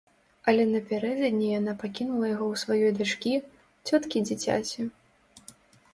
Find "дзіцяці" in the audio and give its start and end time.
4.29-4.91